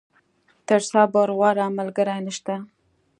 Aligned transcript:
تر 0.67 0.81
صبر، 0.89 1.27
غوره 1.37 1.65
ملګری 1.77 2.17
نشته. 2.27 2.55